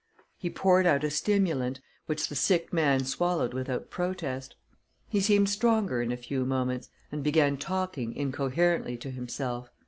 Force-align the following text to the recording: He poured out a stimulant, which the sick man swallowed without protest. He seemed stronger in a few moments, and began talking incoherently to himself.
He 0.39 0.49
poured 0.49 0.87
out 0.87 1.03
a 1.03 1.11
stimulant, 1.11 1.79
which 2.07 2.27
the 2.27 2.33
sick 2.35 2.73
man 2.73 3.05
swallowed 3.05 3.53
without 3.53 3.91
protest. 3.91 4.55
He 5.07 5.19
seemed 5.21 5.47
stronger 5.47 6.01
in 6.01 6.11
a 6.11 6.17
few 6.17 6.43
moments, 6.43 6.89
and 7.11 7.21
began 7.23 7.55
talking 7.55 8.15
incoherently 8.15 8.97
to 8.97 9.11
himself. 9.11 9.69